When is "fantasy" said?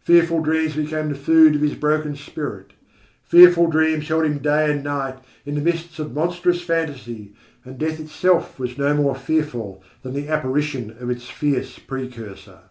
6.62-7.32